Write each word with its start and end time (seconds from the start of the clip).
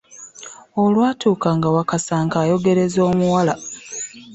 Olwatuuka 0.81 1.49
nga 1.57 1.67
Wakasanke 1.75 2.35
ayogereza 2.43 2.99
omuwala. 3.11 3.53